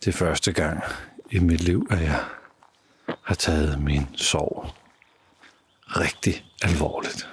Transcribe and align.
Det 0.00 0.08
er 0.08 0.12
første 0.12 0.52
gang 0.52 0.82
i 1.30 1.38
mit 1.38 1.60
liv, 1.60 1.86
at 1.90 2.02
jeg 2.02 2.24
har 3.22 3.34
taget 3.34 3.82
min 3.82 4.06
sorg 4.16 4.70
rigtig 5.86 6.44
alvorligt. 6.62 7.28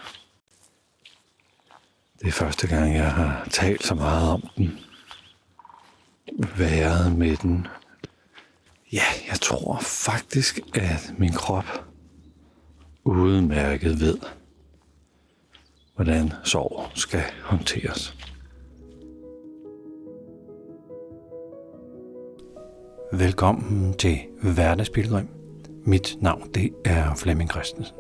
Det 2.20 2.28
er 2.28 2.32
første 2.32 2.68
gang, 2.68 2.96
jeg 2.96 3.12
har 3.14 3.48
talt 3.52 3.84
så 3.84 3.96
meget 3.96 4.30
om 4.30 4.50
den. 4.58 4.80
Været 6.58 7.16
med 7.16 7.38
den. 7.38 7.68
Ja, 8.94 9.04
jeg 9.30 9.40
tror 9.42 9.80
faktisk, 9.82 10.60
at 10.74 11.14
min 11.18 11.34
krop 11.34 11.66
udmærket 13.04 14.00
ved, 14.00 14.18
hvordan 15.96 16.34
sorg 16.44 16.92
skal 16.96 17.24
håndteres. 17.44 18.16
Velkommen 23.18 23.98
til 23.98 24.20
Hverdagsbilledrøm. 24.42 25.30
Mit 25.86 26.18
navn 26.22 26.54
det 26.54 26.74
er 26.86 27.16
Flemming 27.16 27.50
Christensen. 27.50 27.96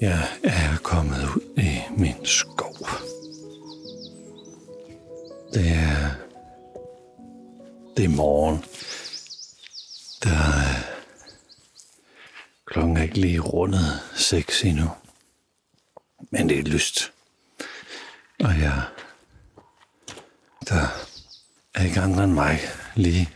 Jeg 0.00 0.22
er 0.44 0.76
kommet 0.82 1.16
ud 1.36 1.54
i 1.56 1.78
min 1.98 2.24
skov. 2.24 2.74
Det 5.54 5.68
er, 5.68 6.10
det 7.96 8.04
er 8.04 8.08
morgen. 8.08 8.58
Der 10.24 10.30
er 10.30 10.74
klokken 12.66 12.96
er 12.96 13.02
ikke 13.02 13.20
lige 13.20 13.40
rundet 13.40 14.00
seks 14.14 14.64
endnu. 14.64 14.90
Men 16.30 16.48
det 16.48 16.58
er 16.58 16.62
lyst. 16.62 17.12
Og 18.44 18.60
jeg, 18.60 18.82
der 20.68 20.86
er 21.74 21.84
ikke 21.84 22.00
andre 22.00 22.24
end 22.24 22.32
mig 22.32 22.58
lige 22.94 23.30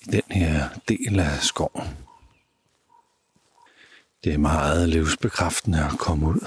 i 0.00 0.10
den 0.10 0.22
her 0.30 0.68
del 0.88 1.20
af 1.20 1.42
skoven. 1.42 1.96
Det 4.24 4.34
er 4.34 4.38
meget 4.38 4.88
livsbekræftende 4.88 5.84
at 5.84 5.98
komme 5.98 6.26
ud 6.26 6.46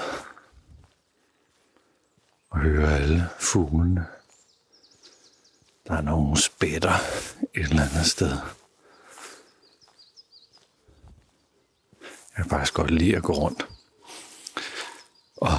og 2.50 2.60
høre 2.60 2.94
alle 2.96 3.28
fuglene. 3.38 4.06
Der 5.88 5.94
er 5.94 6.00
nogle 6.00 6.36
spætter 6.40 6.94
et 7.54 7.68
eller 7.68 7.82
andet 7.82 8.06
sted. 8.06 8.36
Jeg 12.36 12.42
kan 12.42 12.50
faktisk 12.50 12.74
godt 12.74 12.90
lide 12.90 13.16
at 13.16 13.22
gå 13.22 13.32
rundt 13.32 13.68
og 15.36 15.58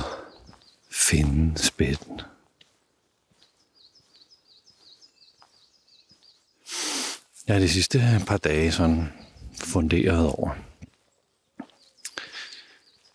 finde 0.91 1.57
spætten. 1.57 2.21
Jeg 7.47 7.61
de 7.61 7.69
sidste 7.69 7.99
par 8.27 8.37
dage 8.37 8.71
sådan 8.71 9.13
funderet 9.59 10.29
over, 10.29 10.55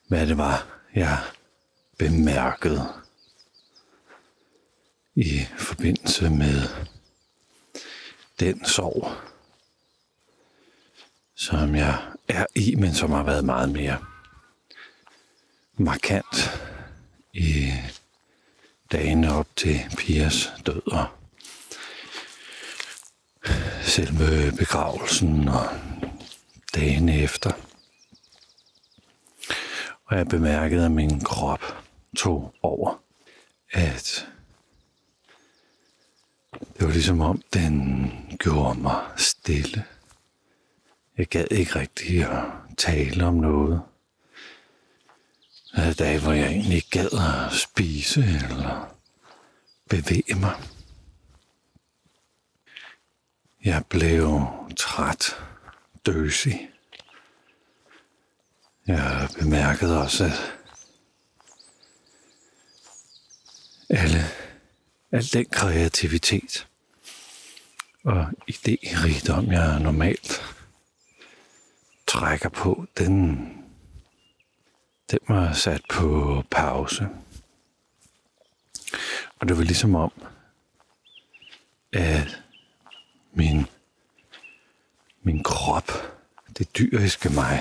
hvad 0.08 0.26
det 0.26 0.38
var, 0.38 0.66
jeg 0.94 1.18
bemærkede 1.98 2.88
i 5.14 5.40
forbindelse 5.58 6.30
med 6.30 6.68
den 8.40 8.64
sorg, 8.64 9.12
som 11.34 11.74
jeg 11.74 12.12
er 12.28 12.46
i, 12.54 12.74
men 12.74 12.94
som 12.94 13.10
har 13.10 13.22
været 13.22 13.44
meget 13.44 13.70
mere 13.72 13.98
markant 15.74 16.60
i 17.32 17.72
dagene 18.92 19.32
op 19.32 19.48
til 19.56 19.80
Pias 19.96 20.52
død 20.66 20.92
og 20.92 21.19
selve 23.90 24.52
begravelsen 24.56 25.48
og 25.48 25.66
dagene 26.74 27.22
efter. 27.22 27.50
Og 30.04 30.16
jeg 30.16 30.28
bemærkede, 30.28 30.84
at 30.84 30.90
min 30.90 31.20
krop 31.20 31.62
tog 32.16 32.54
over. 32.62 33.02
At 33.72 34.28
det 36.78 36.86
var 36.86 36.92
ligesom 36.92 37.20
om, 37.20 37.42
den 37.52 38.12
gjorde 38.38 38.80
mig 38.80 39.04
stille. 39.16 39.84
Jeg 41.18 41.26
gad 41.26 41.46
ikke 41.50 41.78
rigtig 41.78 42.24
at 42.24 42.44
tale 42.76 43.24
om 43.24 43.34
noget. 43.34 43.82
Der 45.76 45.82
er 45.82 45.92
dage, 45.92 46.20
hvor 46.20 46.32
jeg 46.32 46.46
egentlig 46.46 46.76
ikke 46.76 46.90
gad 46.90 47.08
at 47.12 47.52
spise 47.52 48.20
eller 48.20 48.94
bevæge 49.88 50.34
mig. 50.34 50.54
Jeg 53.64 53.84
blev 53.88 54.46
træt, 54.76 55.36
døsig. 56.06 56.70
Jeg 58.86 59.28
bemærkede 59.38 60.00
også, 60.02 60.24
at 60.24 60.52
alle, 63.90 64.24
al 65.12 65.32
den 65.32 65.46
kreativitet 65.52 66.68
og 68.04 68.26
idérigdom, 68.50 69.52
jeg 69.52 69.80
normalt 69.80 70.42
trækker 72.06 72.48
på, 72.48 72.86
den, 72.98 73.36
den 75.10 75.18
var 75.28 75.52
sat 75.52 75.82
på 75.90 76.42
pause. 76.50 77.08
Og 79.38 79.48
det 79.48 79.58
var 79.58 79.64
ligesom 79.64 79.94
om, 79.94 80.12
at 81.92 82.42
min, 83.32 83.66
min 85.22 85.42
krop, 85.42 85.90
det 86.58 86.78
dyriske 86.78 87.28
mig, 87.28 87.60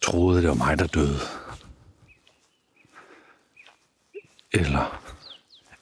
troede, 0.00 0.40
det 0.40 0.48
var 0.48 0.54
mig, 0.54 0.78
der 0.78 0.86
døde. 0.86 1.20
Eller 4.52 5.02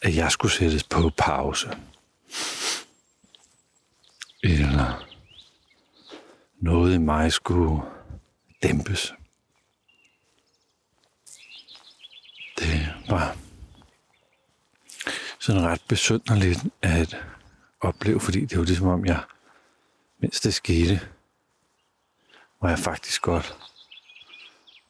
at 0.02 0.16
jeg 0.16 0.32
skulle 0.32 0.52
sættes 0.52 0.84
på 0.84 1.10
pause. 1.16 1.78
Eller 4.42 5.08
noget 6.60 6.94
i 6.94 6.98
mig 6.98 7.32
skulle 7.32 7.82
dæmpes. 8.62 9.14
Det 12.58 12.94
var 13.08 13.36
sådan 15.48 15.62
ret 15.62 15.82
besynderligt 15.88 16.58
at 16.82 17.16
opleve, 17.80 18.20
fordi 18.20 18.44
det 18.44 18.58
var 18.58 18.64
ligesom 18.64 18.86
om 18.86 19.06
jeg, 19.06 19.22
mens 20.18 20.40
det 20.40 20.54
skete, 20.54 21.00
var 22.62 22.68
jeg 22.68 22.78
faktisk 22.78 23.22
godt 23.22 23.56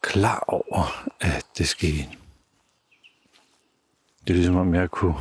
klar 0.00 0.38
over, 0.48 1.08
at 1.20 1.46
det 1.58 1.69
skete. 1.69 2.08
Det 4.20 4.30
er 4.30 4.34
ligesom 4.34 4.56
om 4.56 4.74
jeg 4.74 4.91
kunne... 4.91 5.16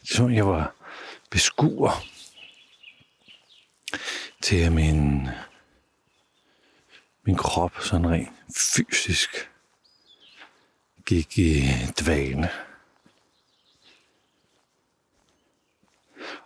Det 0.00 0.10
som 0.10 0.32
jeg 0.32 0.46
var 0.46 0.74
beskuer 1.30 2.04
til 4.42 4.72
min, 4.72 5.28
min 7.22 7.36
krop 7.36 7.80
sådan 7.80 8.10
rent 8.10 8.32
fysisk 8.76 9.50
gik 11.08 11.38
i 11.38 11.62
dvane. 12.00 12.50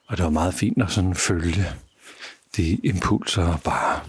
Og 0.07 0.17
det 0.17 0.25
var 0.25 0.31
meget 0.31 0.55
fint 0.55 0.83
at 0.83 0.91
sådan 0.91 1.15
følge 1.15 1.65
de 2.57 2.75
impulser 2.75 3.57
bare. 3.57 4.01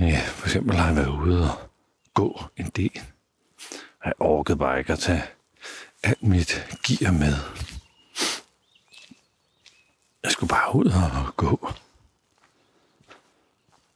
Ja, 0.00 0.22
for 0.26 0.46
eksempel 0.46 0.76
har 0.76 0.86
jeg 0.86 0.96
været 0.96 1.08
ude 1.08 1.50
og 1.50 1.70
gå 2.14 2.42
en 2.56 2.70
del. 2.76 3.00
Jeg 4.04 4.12
orkede 4.18 4.58
bare 4.58 4.78
ikke 4.78 4.92
at 4.92 4.98
tage 4.98 5.24
alt 6.02 6.22
mit 6.22 6.78
gear 6.86 7.12
med. 7.12 7.34
Jeg 10.22 10.32
skulle 10.32 10.48
bare 10.48 10.76
ud 10.76 10.86
og 10.86 11.36
gå. 11.36 11.72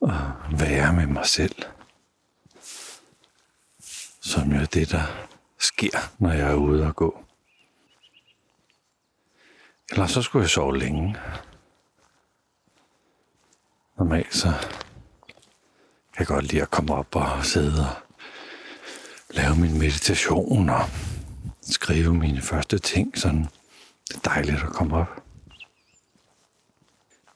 Og 0.01 0.33
være 0.51 0.93
med 0.93 1.07
mig 1.07 1.27
selv 1.27 1.63
som 4.29 4.53
jo 4.53 4.61
er 4.61 4.65
det, 4.65 4.91
der 4.91 5.27
sker, 5.59 5.99
når 6.19 6.33
jeg 6.33 6.51
er 6.51 6.55
ude 6.55 6.87
og 6.87 6.97
gå. 6.97 7.25
Eller 9.91 10.07
så 10.07 10.23
skulle 10.23 10.43
jeg 10.43 10.51
sove 10.51 10.79
længe. 10.79 11.17
Normalt 13.99 14.35
så 14.35 14.53
kan 16.13 16.19
jeg 16.19 16.27
godt 16.27 16.45
lide 16.45 16.63
at 16.63 16.71
komme 16.71 16.95
op 16.95 17.17
og 17.17 17.45
sidde 17.45 17.81
og 17.81 17.95
lave 19.31 19.57
min 19.57 19.79
meditation 19.79 20.69
og 20.69 20.85
skrive 21.63 22.15
mine 22.15 22.43
første 22.43 22.79
ting. 22.79 23.19
Sådan, 23.19 23.47
det 24.09 24.17
er 24.17 24.21
dejligt 24.21 24.63
at 24.63 24.73
komme 24.73 24.97
op. 24.97 25.25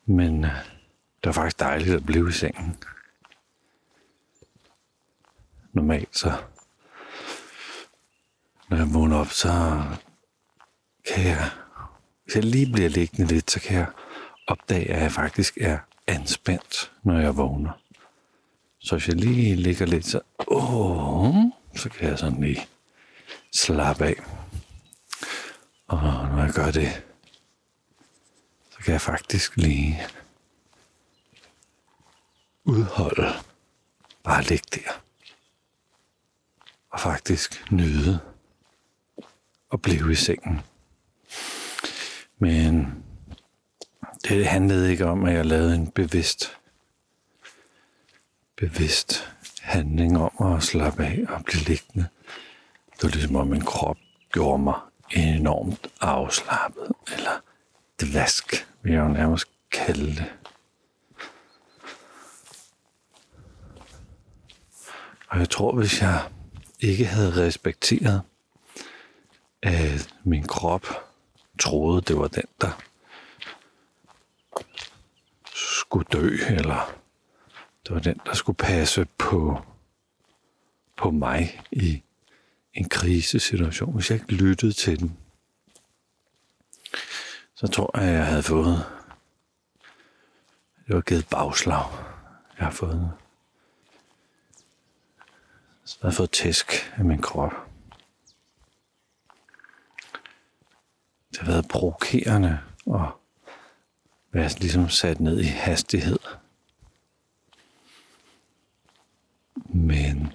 Men 0.07 0.45
øh, 0.45 0.51
det 0.91 1.27
var 1.27 1.33
faktisk 1.33 1.61
dejligt 1.61 1.95
at 1.95 2.07
blive 2.07 2.29
i 2.29 2.33
sengen. 2.33 2.77
Normalt 5.73 6.19
så 6.19 6.43
når 8.73 8.79
jeg 8.79 8.95
vågner 8.95 9.17
op, 9.17 9.31
så 9.31 9.83
kan 11.07 11.25
jeg, 11.25 11.51
hvis 12.25 12.35
jeg 12.35 12.45
lige 12.45 12.73
bliver 12.73 12.89
liggende 12.89 13.35
lidt, 13.35 13.51
så 13.51 13.61
kan 13.61 13.77
jeg 13.77 13.87
opdage, 14.47 14.91
at 14.91 15.03
jeg 15.03 15.13
faktisk 15.13 15.59
er 15.61 15.79
anspændt, 16.07 16.93
når 17.03 17.19
jeg 17.19 17.37
vågner. 17.37 17.73
Så 18.79 18.97
hvis 18.97 19.09
jeg 19.09 19.17
lige 19.17 19.57
ligger 19.57 19.87
lidt, 19.87 20.07
så, 20.07 20.21
åh, 20.49 21.35
så 21.77 21.89
kan 21.89 22.09
jeg 22.09 22.19
sådan 22.19 22.41
lige 22.41 22.67
slappe 23.53 24.05
af. 24.05 24.23
Og 25.87 26.03
når 26.29 26.45
jeg 26.45 26.53
gør 26.53 26.71
det, 26.71 27.05
så 28.71 28.79
kan 28.85 28.93
jeg 28.93 29.01
faktisk 29.01 29.57
lige 29.57 30.03
udholde 32.65 33.33
bare 34.23 34.43
ligge 34.43 34.67
der. 34.75 35.03
Og 36.91 37.01
faktisk 37.01 37.73
nyde 37.73 38.32
at 39.73 39.83
blive 39.83 40.13
i 40.13 40.15
sengen. 40.15 40.61
Men 42.39 42.95
det 44.29 44.47
handlede 44.47 44.91
ikke 44.91 45.07
om, 45.07 45.25
at 45.25 45.35
jeg 45.35 45.47
lavede 45.47 45.75
en 45.75 45.91
bevidst, 45.91 46.57
bevidst 48.57 49.33
handling 49.61 50.19
om 50.19 50.53
at 50.53 50.63
slappe 50.63 51.05
af 51.05 51.25
og 51.29 51.45
blive 51.45 51.63
liggende. 51.63 52.09
Det 52.93 53.03
var 53.03 53.09
ligesom 53.09 53.37
om 53.37 53.47
min 53.47 53.65
krop 53.65 53.97
gjorde 54.33 54.63
mig 54.63 54.81
enormt 55.11 55.87
afslappet, 56.01 56.93
eller 57.17 57.41
dvask, 58.01 58.67
vil 58.83 58.93
jeg 58.93 59.01
jo 59.01 59.09
nærmest 59.09 59.47
kalde 59.71 60.07
det. 60.07 60.33
Og 65.29 65.39
jeg 65.39 65.51
tror, 65.51 65.73
hvis 65.73 66.03
jeg 66.03 66.21
ikke 66.81 67.05
havde 67.05 67.47
respekteret, 67.47 68.23
at 69.63 70.15
min 70.25 70.43
krop 70.43 70.87
troede, 71.61 72.01
det 72.01 72.17
var 72.19 72.29
den, 72.29 72.45
der 72.61 72.83
skulle 75.55 76.07
dø, 76.13 76.37
eller 76.49 76.95
det 77.87 77.95
var 77.95 78.01
den, 78.01 78.21
der 78.27 78.35
skulle 78.35 78.57
passe 78.57 79.07
på, 79.19 79.63
på 80.97 81.11
mig 81.11 81.61
i 81.73 82.03
en 82.75 82.89
krisesituation. 82.89 83.95
Hvis 83.95 84.11
jeg 84.11 84.21
ikke 84.21 84.33
lyttede 84.33 84.73
til 84.73 85.01
den, 85.01 85.19
så 87.55 87.67
tror 87.67 87.99
jeg, 88.01 88.13
jeg 88.13 88.27
havde 88.27 88.43
fået, 88.43 88.87
det 90.87 90.95
var 90.95 91.01
givet 91.01 91.29
bagslag. 91.31 91.85
Jeg 92.59 92.67
har 92.67 92.71
fået, 92.71 93.13
så 95.85 95.99
jeg 96.03 96.09
har 96.09 96.17
fået 96.17 96.31
tæsk 96.31 96.93
af 96.97 97.05
min 97.05 97.23
krop. 97.23 97.72
Det 101.33 101.41
har 101.41 101.53
været 101.53 101.69
provokerende 101.69 102.59
og 102.87 103.21
være 104.33 104.49
ligesom 104.49 104.89
sat 104.89 105.21
ned 105.21 105.41
i 105.41 105.45
hastighed. 105.45 106.19
Men 109.67 110.33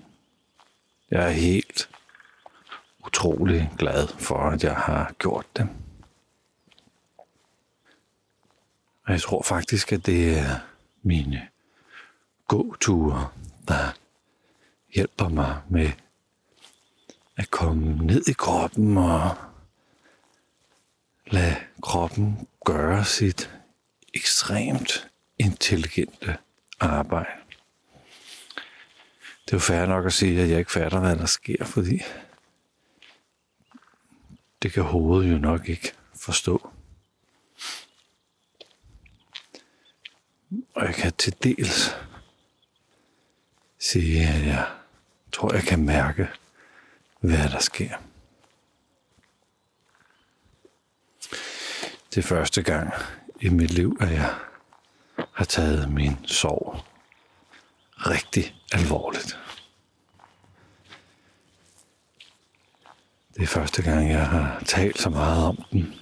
jeg 1.12 1.28
er 1.28 1.32
helt 1.32 1.90
utrolig 3.06 3.72
glad 3.78 4.08
for, 4.08 4.38
at 4.38 4.64
jeg 4.64 4.76
har 4.76 5.14
gjort 5.20 5.46
det. 5.58 5.70
Og 9.06 9.14
jeg 9.14 9.22
tror 9.22 9.44
faktisk, 9.44 9.92
at 9.92 10.06
det 10.06 10.40
er 10.40 10.60
mine 11.02 11.48
gåture, 12.48 13.30
der 13.68 13.98
hjælper 14.96 15.30
mig 15.30 15.62
med 15.70 15.92
at 17.36 17.52
komme 17.52 18.06
ned 18.06 18.28
i 18.28 18.34
kroppen 18.34 18.98
og 18.98 19.36
lade 21.32 21.56
kroppen 21.84 22.48
gøre 22.66 23.06
sit 23.06 23.52
ekstremt 24.14 25.10
intelligente 25.40 26.38
arbejde. 26.80 27.30
Det 29.46 29.54
er 29.54 29.58
jo 29.58 29.60
fair 29.60 29.86
nok 29.86 30.06
at 30.06 30.14
sige, 30.14 30.42
at 30.42 30.50
jeg 30.50 30.60
ikke 30.60 30.72
fatter, 30.72 31.00
hvad 31.00 31.16
der 31.16 31.26
sker, 31.26 31.66
fordi 31.66 32.02
det 34.62 34.74
kan 34.74 34.84
hovedet 34.84 35.32
jo 35.32 35.38
nok 35.38 35.70
ikke 35.70 35.94
forstå. 36.16 36.70
Og 40.76 40.86
jeg 40.86 40.96
kan 40.96 41.14
til 41.14 41.36
dels 41.44 41.96
sige, 43.80 44.28
at 44.28 44.46
jeg 44.46 44.68
tror, 45.32 45.54
jeg 45.54 45.64
kan 45.64 45.86
mærke, 45.86 46.28
hvad 47.20 47.50
der 47.50 47.60
sker. 47.60 48.07
Det 52.18 52.24
er 52.24 52.28
første 52.28 52.62
gang 52.62 52.94
i 53.42 53.50
mit 53.50 53.72
liv, 53.72 53.98
at 54.00 54.12
jeg 54.12 54.34
har 55.34 55.46
taget 55.46 55.92
min 55.92 56.18
sorg 56.26 56.80
rigtig 57.98 58.56
alvorligt. 58.72 59.40
Det 63.34 63.44
er 63.44 63.48
første 63.48 63.82
gang, 63.82 64.10
jeg 64.10 64.28
har 64.28 64.64
talt 64.66 65.00
så 65.00 65.10
meget 65.10 65.46
om 65.46 65.64
den. 65.72 65.94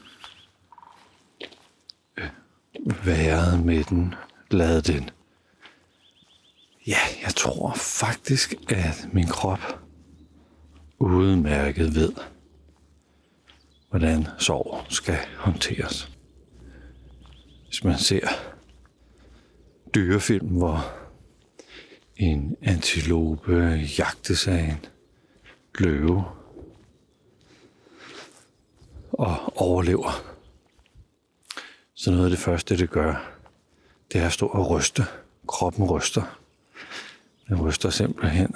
Været 3.03 3.65
med 3.65 3.83
den. 3.83 4.15
Ladet 4.51 4.87
den. 4.87 5.09
Ja, 6.87 6.99
jeg 7.23 7.35
tror 7.35 7.73
faktisk, 7.73 8.53
at 8.69 9.07
min 9.13 9.27
krop 9.27 9.79
udmærket 10.99 11.95
ved, 11.95 12.13
hvordan 13.95 14.27
sorg 14.39 14.85
skal 14.89 15.17
håndteres. 15.37 16.11
Hvis 17.65 17.83
man 17.83 17.97
ser 17.97 18.27
dyrefilm, 19.95 20.47
hvor 20.47 20.93
en 22.15 22.57
antilope 22.61 23.55
jagtes 23.97 24.47
af 24.47 24.59
en 24.59 24.85
løve 25.79 26.23
og 29.11 29.61
overlever. 29.61 30.11
Så 31.93 32.11
noget 32.11 32.23
af 32.25 32.29
det 32.29 32.39
første, 32.39 32.77
det 32.77 32.89
gør, 32.89 33.31
det 34.11 34.21
er 34.21 34.25
at 34.25 34.33
stå 34.33 34.47
og 34.47 34.69
ryste. 34.69 35.03
Kroppen 35.47 35.85
ryster. 35.85 36.39
Den 37.47 37.61
ryster 37.61 37.89
simpelthen 37.89 38.55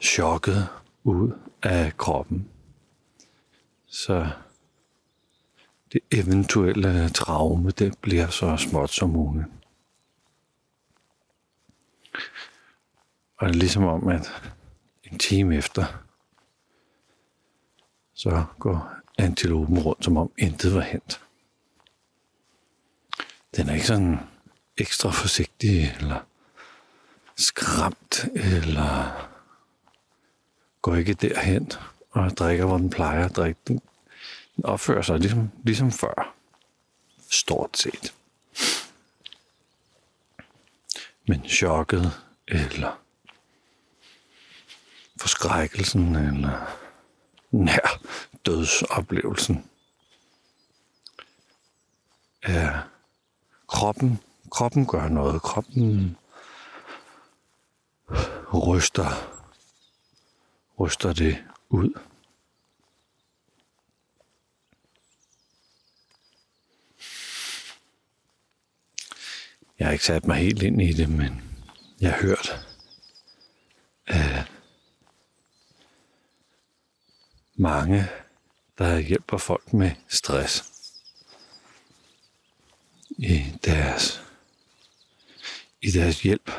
chokket 0.00 0.68
ud 1.04 1.32
af 1.62 1.96
kroppen. 1.96 2.48
Så 3.86 4.30
det 5.92 6.00
eventuelle 6.10 7.08
traume, 7.08 7.70
det 7.70 7.98
bliver 7.98 8.28
så 8.28 8.56
småt 8.56 8.90
som 8.90 9.10
muligt. 9.10 9.46
Og 13.36 13.48
det 13.48 13.54
er 13.54 13.58
ligesom 13.58 13.84
om, 13.84 14.08
at 14.08 14.52
en 15.04 15.18
time 15.18 15.56
efter, 15.56 16.04
så 18.14 18.44
går 18.58 18.92
antilopen 19.18 19.78
rundt, 19.78 20.04
som 20.04 20.16
om 20.16 20.32
intet 20.38 20.74
var 20.74 20.80
hent. 20.80 21.20
Den 23.56 23.68
er 23.68 23.74
ikke 23.74 23.86
sådan 23.86 24.18
ekstra 24.76 25.10
forsigtig, 25.10 25.96
eller 26.00 26.20
skræmt, 27.36 28.28
eller 28.34 29.29
går 30.82 30.94
ikke 30.94 31.14
derhen 31.14 31.72
og 32.10 32.30
drikker, 32.30 32.64
hvor 32.64 32.76
den 32.76 32.90
plejer 32.90 33.24
at 33.24 33.36
drikke. 33.36 33.60
Den 33.66 33.80
opfører 34.64 35.02
sig 35.02 35.18
ligesom, 35.18 35.50
ligesom 35.64 35.92
før. 35.92 36.34
Stort 37.30 37.78
set. 37.78 38.14
Men 41.28 41.44
chokket, 41.48 42.12
eller 42.48 43.00
forskrækkelsen, 45.20 46.16
eller 46.16 46.76
nær 47.50 48.00
dødsoplevelsen, 48.46 49.64
er 52.42 52.82
kroppen, 53.68 54.20
kroppen 54.50 54.86
gør 54.86 55.08
noget. 55.08 55.42
Kroppen 55.42 56.16
ryster, 58.54 59.39
ryster 60.80 61.12
det 61.12 61.44
ud. 61.68 62.00
Jeg 69.78 69.86
har 69.86 69.92
ikke 69.92 70.04
sat 70.04 70.26
mig 70.26 70.36
helt 70.36 70.62
ind 70.62 70.82
i 70.82 70.92
det, 70.92 71.08
men 71.08 71.42
jeg 72.00 72.12
har 72.12 72.22
hørt, 72.22 72.66
at 74.06 74.52
mange, 77.54 78.08
der 78.78 78.98
hjælper 78.98 79.38
folk 79.38 79.72
med 79.72 79.90
stress 80.08 80.64
i 83.08 83.44
deres, 83.64 84.22
i 85.82 85.90
deres 85.90 86.22
hjælp 86.22 86.50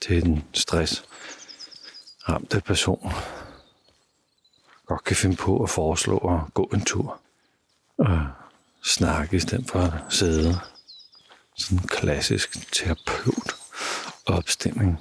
til 0.00 0.22
den 0.22 0.44
stress 0.54 1.04
ramte 2.28 2.60
person, 2.60 3.12
godt 4.86 5.04
kan 5.04 5.16
finde 5.16 5.36
på 5.36 5.62
at 5.62 5.70
foreslå 5.70 6.18
at 6.18 6.54
gå 6.54 6.70
en 6.74 6.84
tur 6.84 7.20
og 7.98 8.26
snakke 8.82 9.36
i 9.36 9.40
stedet 9.40 9.70
for 9.70 9.80
at 9.80 10.12
sidde. 10.12 10.60
Sådan 11.56 11.78
en 11.78 11.88
klassisk 11.88 12.72
terapeut 12.72 13.56
opstemning. 14.26 15.00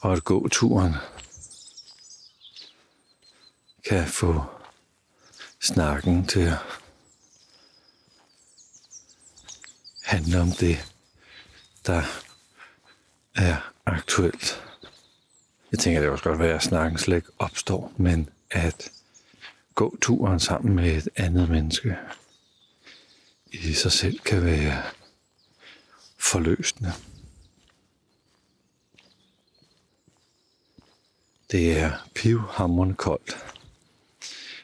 Og 0.00 0.12
at 0.12 0.24
gå 0.24 0.48
turen 0.48 0.94
kan 3.88 4.06
få 4.06 4.44
snakken 5.60 6.26
til 6.26 6.40
at 6.40 6.58
handle 10.04 10.40
om 10.40 10.50
det, 10.50 10.92
der 11.86 12.02
er 13.34 13.72
aktuelt. 13.86 14.65
Jeg 15.72 15.78
tænker, 15.78 16.00
det 16.00 16.10
også 16.10 16.24
godt 16.24 16.38
være, 16.38 16.54
at 16.54 16.62
snakken 16.62 16.98
slet 16.98 17.16
ikke 17.16 17.28
opstår, 17.38 17.92
men 17.96 18.28
at 18.50 18.90
gå 19.74 19.96
turen 20.00 20.40
sammen 20.40 20.74
med 20.74 20.96
et 20.96 21.08
andet 21.16 21.50
menneske 21.50 21.96
i 23.52 23.72
sig 23.72 23.92
selv 23.92 24.18
kan 24.18 24.44
være 24.44 24.82
forløsende. 26.18 26.92
Det 31.50 31.78
er 31.78 32.08
pivhamrende 32.14 32.94
koldt 32.94 33.36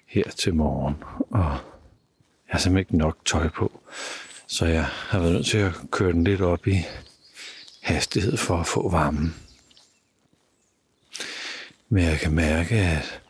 her 0.07 0.31
til 0.31 0.55
morgen, 0.55 0.97
og 1.31 1.51
jeg 2.49 2.55
har 2.55 2.59
simpelthen 2.59 2.79
ikke 2.79 2.97
nok 2.97 3.19
tøj 3.25 3.49
på, 3.49 3.81
så 4.47 4.67
jeg 4.67 4.85
har 4.85 5.19
været 5.19 5.33
nødt 5.33 5.47
til 5.47 5.59
at 5.59 5.73
køre 5.91 6.13
den 6.13 6.25
lidt 6.25 6.41
op 6.41 6.67
i 6.67 6.79
hastighed 7.81 8.37
for 8.37 8.61
at 8.61 8.67
få 8.67 8.91
varmen. 8.91 9.35
Men 11.93 12.05
jeg 12.05 12.19
kan 12.19 12.33
mærke, 12.33 12.75
at 12.75 13.23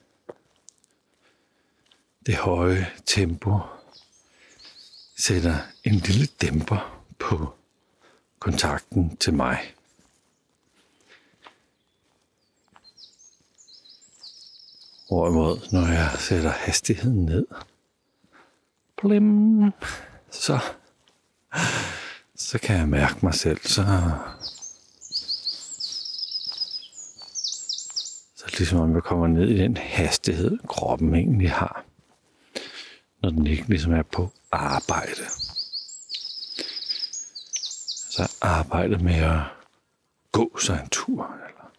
det 2.26 2.36
høje 2.36 2.86
tempo 3.06 3.58
sætter 5.16 5.56
en 5.84 5.94
lille 5.94 6.26
dæmper 6.26 7.04
på 7.18 7.54
kontakten 8.38 9.16
til 9.16 9.34
mig. 9.34 9.74
Hvorimod, 15.08 15.72
når 15.72 15.86
jeg 15.86 16.10
sætter 16.18 16.50
hastigheden 16.50 17.24
ned, 17.24 17.46
blim, 18.96 19.72
så, 20.30 20.58
så 22.34 22.58
kan 22.58 22.76
jeg 22.76 22.88
mærke 22.88 23.18
mig 23.22 23.34
selv, 23.34 23.60
så, 23.64 23.84
ligesom 28.58 28.80
om 28.80 28.94
jeg 28.94 29.02
kommer 29.02 29.26
ned 29.26 29.48
i 29.48 29.58
den 29.58 29.76
hastighed, 29.76 30.58
kroppen 30.68 31.14
egentlig 31.14 31.50
har, 31.50 31.84
når 33.22 33.30
den 33.30 33.46
ikke 33.46 33.68
ligesom 33.68 33.92
er 33.92 34.02
på 34.02 34.32
arbejde. 34.52 35.10
Altså 35.10 35.52
Så 38.10 38.36
arbejde 38.40 38.98
med 38.98 39.14
at 39.14 39.40
gå 40.32 40.58
sig 40.58 40.80
en 40.82 40.88
tur, 40.88 41.24
eller 41.24 41.70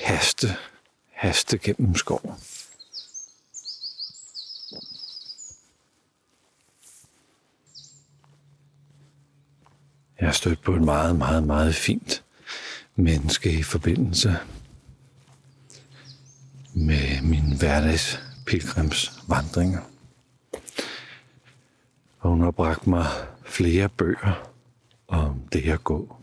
haste 0.00 0.48
haste 1.24 1.58
gennem 1.58 1.94
skoven. 1.94 2.34
Jeg 10.20 10.28
har 10.28 10.32
stødt 10.32 10.62
på 10.62 10.74
et 10.74 10.82
meget, 10.82 11.16
meget, 11.16 11.42
meget 11.42 11.74
fint 11.74 12.24
menneske 12.96 13.52
i 13.52 13.62
forbindelse 13.62 14.38
med 16.74 17.22
min 17.22 17.56
hverdags 17.58 18.20
pilgrimsvandringer. 18.46 19.80
Og 22.18 22.30
hun 22.30 22.40
har 22.40 22.50
bragt 22.50 22.86
mig 22.86 23.06
flere 23.44 23.88
bøger 23.88 24.50
om 25.08 25.40
det 25.52 25.70
at 25.70 25.84
gå. 25.84 26.16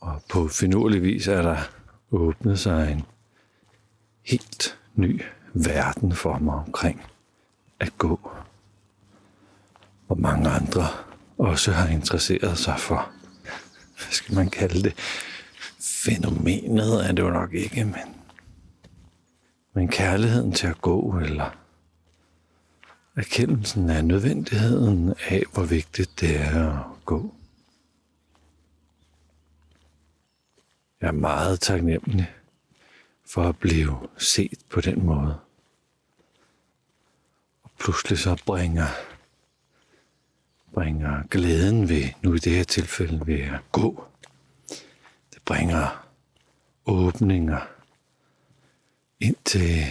Og 0.00 0.22
på 0.28 0.48
finurlig 0.48 1.02
vis 1.02 1.28
er 1.28 1.42
der 1.42 1.58
åbnet 2.10 2.58
sig 2.58 2.92
en 2.92 3.02
helt 4.22 4.78
ny 4.94 5.22
verden 5.54 6.12
for 6.12 6.38
mig 6.38 6.54
omkring 6.54 7.02
at 7.80 7.92
gå. 7.98 8.30
Og 10.08 10.20
mange 10.20 10.50
andre 10.50 10.86
også 11.38 11.72
har 11.72 11.88
interesseret 11.88 12.58
sig 12.58 12.80
for, 12.80 13.10
hvad 13.96 14.10
skal 14.10 14.34
man 14.34 14.50
kalde 14.50 14.82
det, 14.82 14.94
fænomenet 16.04 17.08
er 17.08 17.12
det 17.12 17.22
jo 17.22 17.30
nok 17.30 17.54
ikke, 17.54 17.84
men, 17.84 18.16
men 19.74 19.88
kærligheden 19.88 20.52
til 20.52 20.66
at 20.66 20.80
gå, 20.80 21.18
eller 21.18 21.56
erkendelsen 23.16 23.90
af 23.90 24.04
nødvendigheden 24.04 25.14
af, 25.28 25.42
hvor 25.52 25.64
vigtigt 25.64 26.20
det 26.20 26.40
er 26.40 26.78
at 26.78 27.04
gå. 27.04 27.34
Jeg 31.00 31.08
er 31.08 31.12
meget 31.12 31.60
taknemmelig 31.60 32.34
for 33.26 33.42
at 33.42 33.56
blive 33.56 34.08
set 34.18 34.58
på 34.70 34.80
den 34.80 35.06
måde. 35.06 35.38
Og 37.62 37.70
pludselig 37.78 38.18
så 38.18 38.42
bringer, 38.46 38.86
bringer 40.74 41.22
glæden 41.30 41.88
ved, 41.88 42.04
nu 42.22 42.34
i 42.34 42.38
det 42.38 42.52
her 42.52 42.64
tilfælde 42.64 43.26
ved 43.26 43.40
at 43.40 43.60
gå, 43.72 44.11
bringer 45.44 46.08
åbninger 46.86 47.60
ind 49.20 49.36
til 49.44 49.84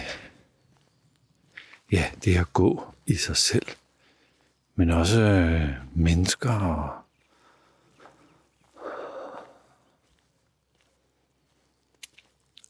ja, 1.92 2.10
det 2.24 2.36
at 2.36 2.52
gå 2.52 2.94
i 3.06 3.14
sig 3.14 3.36
selv, 3.36 3.66
men 4.74 4.90
også 4.90 5.20
øh, 5.20 5.68
mennesker 5.94 6.52
og 6.52 7.02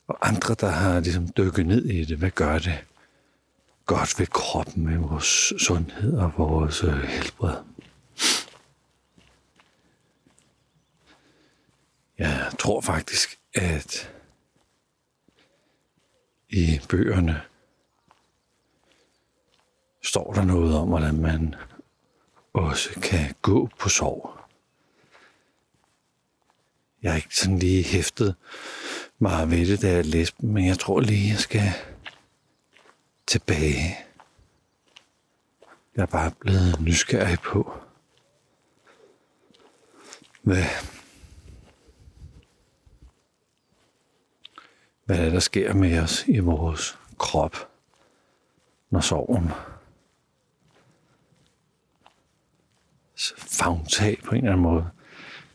og 0.06 0.28
andre, 0.28 0.54
der 0.54 0.68
har 0.68 1.00
ligesom 1.00 1.28
dykket 1.36 1.66
ned 1.66 1.84
i 1.84 2.04
det. 2.04 2.18
Hvad 2.18 2.30
gør 2.30 2.58
det 2.58 2.84
godt 3.86 4.18
ved 4.18 4.26
kroppen, 4.26 4.84
med 4.84 4.98
vores 4.98 5.52
sundhed 5.58 6.18
og 6.18 6.32
vores 6.36 6.84
øh, 6.84 7.02
helbred? 7.02 7.71
Jeg 12.22 12.52
tror 12.58 12.80
faktisk, 12.80 13.38
at 13.54 14.12
i 16.48 16.80
bøgerne 16.88 17.42
står 20.02 20.32
der 20.32 20.44
noget 20.44 20.76
om, 20.76 20.88
hvordan 20.88 21.20
man 21.20 21.54
også 22.52 23.00
kan 23.00 23.34
gå 23.42 23.68
på 23.78 23.88
sorg. 23.88 24.30
Jeg 27.02 27.12
er 27.12 27.16
ikke 27.16 27.36
sådan 27.36 27.58
lige 27.58 27.84
hæftet 27.84 28.34
meget 29.18 29.50
ved 29.50 29.66
det, 29.66 29.82
da 29.82 29.90
jeg 29.90 30.06
læste 30.06 30.36
dem, 30.40 30.50
men 30.50 30.66
jeg 30.66 30.78
tror 30.78 31.00
lige, 31.00 31.30
jeg 31.30 31.38
skal 31.38 31.68
tilbage. 33.26 33.98
Jeg 35.96 36.02
er 36.02 36.06
bare 36.06 36.30
blevet 36.40 36.80
nysgerrig 36.80 37.40
på, 37.40 37.72
hvad, 40.42 40.64
hvad 45.04 45.18
er 45.18 45.30
der 45.30 45.40
sker 45.40 45.74
med 45.74 45.98
os 45.98 46.24
i 46.26 46.38
vores 46.38 46.98
krop, 47.18 47.56
når 48.90 49.00
sorgen 49.00 49.50
fagntag 53.36 54.18
på 54.24 54.30
en 54.30 54.36
eller 54.36 54.52
anden 54.52 54.62
måde 54.62 54.90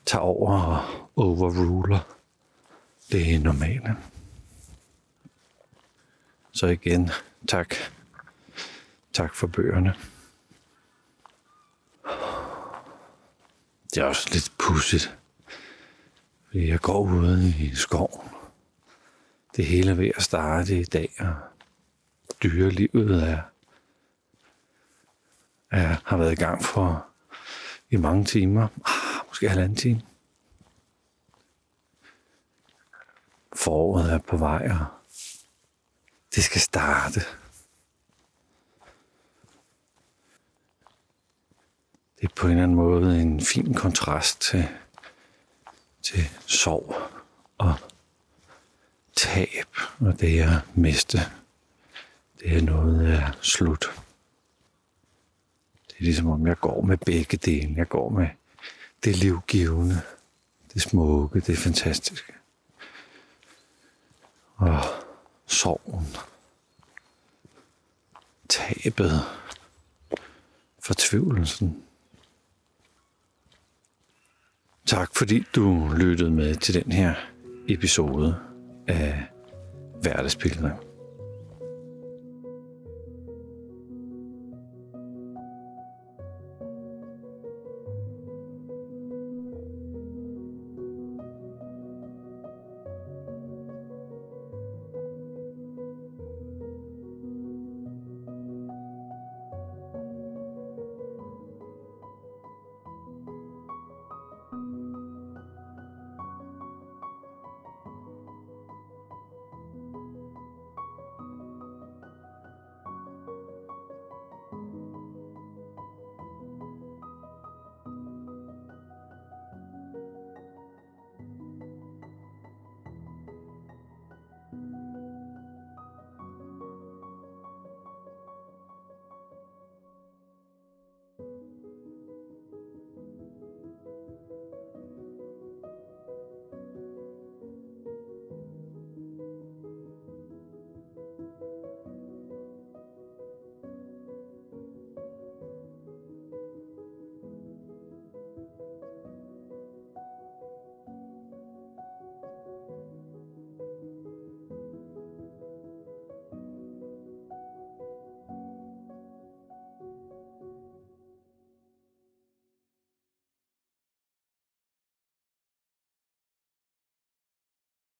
tager 0.05 0.21
over 0.21 0.51
og 0.61 0.83
overruler 1.15 1.99
det 3.11 3.41
normale. 3.41 3.97
Så 6.51 6.67
igen, 6.67 7.09
tak. 7.47 7.75
Tak 9.13 9.35
for 9.35 9.47
bøgerne. 9.47 9.93
Det 13.93 13.97
er 13.97 14.03
også 14.03 14.29
lidt 14.31 14.51
pudsigt, 14.57 15.17
fordi 16.47 16.67
jeg 16.69 16.79
går 16.79 16.99
ude 16.99 17.53
i 17.59 17.75
skoven. 17.75 18.36
Det 19.57 19.65
hele 19.65 19.91
er 19.91 19.95
ved 19.95 20.11
at 20.15 20.23
starte 20.23 20.79
i 20.79 20.83
dag, 20.83 21.13
og 21.19 21.35
dyrelivet 22.43 23.23
er, 23.23 23.41
er, 25.71 25.95
har 26.05 26.17
været 26.17 26.31
i 26.31 26.35
gang 26.35 26.63
for 26.63 27.07
i 27.89 27.95
mange 27.95 28.25
timer, 28.25 28.67
ah, 28.85 29.27
måske 29.27 29.49
halvanden 29.49 29.75
time. 29.75 30.01
foråret 33.57 34.13
er 34.13 34.17
på 34.17 34.37
vej, 34.37 34.67
og 34.71 34.85
det 36.35 36.43
skal 36.43 36.61
starte. 36.61 37.19
Det 42.19 42.29
er 42.29 42.35
på 42.35 42.45
en 42.45 42.51
eller 42.51 42.63
anden 42.63 42.77
måde 42.77 43.21
en 43.21 43.41
fin 43.41 43.73
kontrast 43.73 44.41
til, 44.41 44.67
til 46.01 46.19
sorg 46.45 46.95
og 47.57 47.75
og 49.99 50.19
det 50.19 50.41
at 50.41 50.49
miste, 50.75 51.19
det 52.39 52.57
er 52.57 52.61
noget 52.61 53.13
er 53.13 53.31
slut. 53.41 53.85
Det 55.87 55.95
er 55.99 56.03
ligesom 56.03 56.27
om 56.27 56.47
jeg 56.47 56.59
går 56.59 56.81
med 56.81 56.97
begge 56.97 57.37
dele. 57.37 57.73
Jeg 57.77 57.87
går 57.87 58.09
med 58.09 58.27
det 59.03 59.15
livgivende, 59.17 60.01
det 60.73 60.81
smukke, 60.81 61.39
det 61.39 61.57
fantastiske. 61.57 62.33
Og 64.55 64.79
sorgen, 65.45 66.07
tabet, 68.49 69.21
fortvivlelsen. 70.79 71.83
Tak 74.85 75.15
fordi 75.15 75.45
du 75.55 75.91
lyttede 75.95 76.31
med 76.31 76.55
til 76.55 76.83
den 76.83 76.91
her 76.91 77.15
episode 77.67 78.39
af 78.87 79.27
Hverdagspilgrim. 80.01 80.71